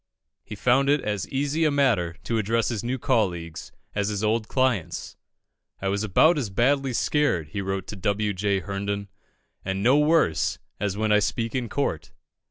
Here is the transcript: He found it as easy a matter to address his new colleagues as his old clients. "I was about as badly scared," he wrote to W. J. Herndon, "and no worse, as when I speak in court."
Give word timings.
He 0.43 0.55
found 0.55 0.89
it 0.89 0.99
as 1.01 1.29
easy 1.29 1.63
a 1.63 1.69
matter 1.69 2.15
to 2.23 2.39
address 2.39 2.69
his 2.69 2.83
new 2.83 2.97
colleagues 2.97 3.71
as 3.93 4.07
his 4.07 4.23
old 4.23 4.47
clients. 4.47 5.15
"I 5.79 5.89
was 5.89 6.03
about 6.03 6.39
as 6.39 6.49
badly 6.49 6.91
scared," 6.93 7.49
he 7.49 7.61
wrote 7.61 7.85
to 7.85 7.95
W. 7.95 8.33
J. 8.33 8.61
Herndon, 8.61 9.09
"and 9.63 9.83
no 9.83 9.99
worse, 9.99 10.57
as 10.79 10.97
when 10.97 11.11
I 11.11 11.19
speak 11.19 11.53
in 11.53 11.69
court." 11.69 12.13